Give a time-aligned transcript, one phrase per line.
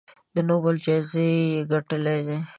[0.35, 2.37] د نوبل نړیواله جایزه یې ګټلې ده.